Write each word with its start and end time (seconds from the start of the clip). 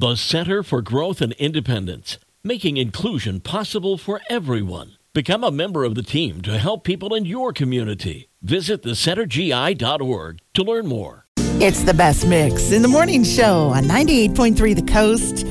The 0.00 0.16
Center 0.16 0.62
for 0.62 0.80
Growth 0.80 1.20
and 1.20 1.34
Independence, 1.34 2.16
making 2.42 2.78
inclusion 2.78 3.38
possible 3.40 3.98
for 3.98 4.22
everyone. 4.30 4.92
Become 5.12 5.44
a 5.44 5.50
member 5.50 5.84
of 5.84 5.94
the 5.94 6.02
team 6.02 6.40
to 6.40 6.56
help 6.56 6.84
people 6.84 7.14
in 7.14 7.26
your 7.26 7.52
community. 7.52 8.30
Visit 8.40 8.82
thecentergi.org 8.82 10.38
to 10.54 10.62
learn 10.62 10.86
more. 10.86 11.26
It's 11.36 11.82
the 11.82 11.92
best 11.92 12.26
mix 12.26 12.72
in 12.72 12.80
the 12.80 12.88
morning 12.88 13.24
show 13.24 13.68
on 13.68 13.84
98.3 13.84 14.74
The 14.74 14.90
Coast. 14.90 15.44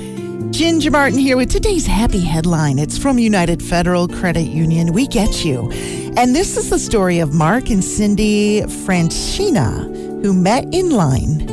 Ginger 0.51 0.89
Martin 0.89 1.19
here 1.19 1.37
with 1.37 1.51
today's 1.51 1.85
happy 1.85 2.21
headline. 2.21 2.79
It's 2.79 2.97
from 2.97 3.19
United 3.19 3.61
Federal 3.61 4.07
Credit 4.07 4.47
Union. 4.47 4.93
We 4.93 5.05
get 5.05 5.45
you. 5.45 5.69
And 6.17 6.35
this 6.35 6.57
is 6.57 6.71
the 6.71 6.79
story 6.79 7.19
of 7.19 7.35
Mark 7.35 7.69
and 7.69 7.83
Cindy 7.83 8.61
Franchina, 8.61 10.23
who 10.23 10.33
met 10.33 10.73
in 10.73 10.89
line 10.89 11.48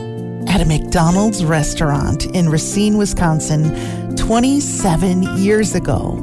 at 0.49 0.61
a 0.61 0.65
McDonald's 0.65 1.45
restaurant 1.45 2.27
in 2.27 2.49
Racine, 2.49 2.99
Wisconsin, 2.99 4.17
27 4.17 5.23
years 5.39 5.75
ago. 5.75 6.17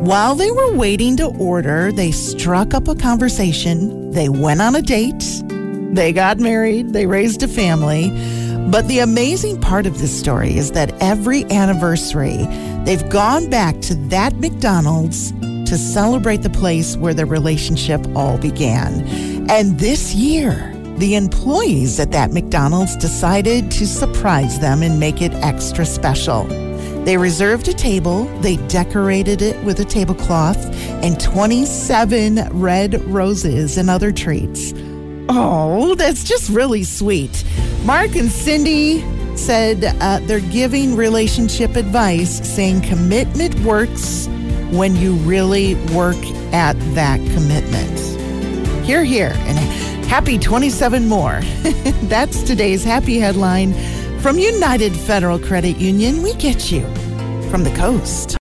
While 0.00 0.34
they 0.34 0.50
were 0.50 0.74
waiting 0.74 1.16
to 1.16 1.26
order, 1.26 1.90
they 1.90 2.12
struck 2.12 2.74
up 2.74 2.88
a 2.88 2.94
conversation. 2.94 4.10
They 4.12 4.28
went 4.28 4.60
on 4.60 4.76
a 4.76 4.82
date. 4.82 5.24
They 5.92 6.12
got 6.12 6.38
married. 6.38 6.92
They 6.92 7.06
raised 7.06 7.42
a 7.42 7.48
family. 7.48 8.10
But 8.70 8.86
the 8.86 9.00
amazing 9.00 9.60
part 9.60 9.86
of 9.86 9.98
this 9.98 10.16
story 10.16 10.56
is 10.56 10.72
that 10.72 10.94
every 11.00 11.44
anniversary, 11.50 12.46
they've 12.84 13.08
gone 13.08 13.48
back 13.48 13.80
to 13.82 13.94
that 14.10 14.36
McDonald's 14.36 15.32
to 15.68 15.76
celebrate 15.76 16.42
the 16.42 16.50
place 16.50 16.96
where 16.96 17.14
their 17.14 17.26
relationship 17.26 18.06
all 18.14 18.38
began. 18.38 19.06
And 19.50 19.78
this 19.80 20.14
year, 20.14 20.72
the 20.98 21.14
employees 21.14 22.00
at 22.00 22.10
that 22.10 22.32
McDonald's 22.32 22.96
decided 22.96 23.70
to 23.70 23.86
surprise 23.86 24.58
them 24.58 24.82
and 24.82 24.98
make 24.98 25.22
it 25.22 25.32
extra 25.34 25.86
special. 25.86 26.44
They 27.04 27.16
reserved 27.16 27.68
a 27.68 27.72
table, 27.72 28.24
they 28.40 28.56
decorated 28.66 29.40
it 29.40 29.62
with 29.64 29.78
a 29.80 29.84
tablecloth 29.84 30.58
and 31.02 31.18
27 31.20 32.48
red 32.50 33.02
roses 33.04 33.78
and 33.78 33.88
other 33.88 34.10
treats. 34.10 34.74
Oh, 35.28 35.94
that's 35.94 36.24
just 36.24 36.50
really 36.50 36.82
sweet. 36.82 37.44
Mark 37.84 38.16
and 38.16 38.30
Cindy 38.30 39.00
said 39.36 39.84
uh, 39.84 40.18
they're 40.22 40.40
giving 40.40 40.96
relationship 40.96 41.76
advice, 41.76 42.40
saying 42.46 42.82
commitment 42.82 43.58
works 43.60 44.26
when 44.72 44.96
you 44.96 45.14
really 45.14 45.76
work 45.94 46.16
at 46.52 46.74
that 46.94 47.18
commitment. 47.32 48.17
Hear, 48.88 49.04
hear, 49.04 49.32
and 49.34 49.58
happy 50.06 50.38
27 50.38 51.06
more. 51.06 51.42
That's 52.04 52.42
today's 52.42 52.82
happy 52.82 53.18
headline 53.18 53.74
from 54.20 54.38
United 54.38 54.96
Federal 54.96 55.38
Credit 55.38 55.76
Union. 55.76 56.22
We 56.22 56.32
get 56.36 56.72
you 56.72 56.86
from 57.50 57.64
the 57.64 57.74
coast. 57.76 58.36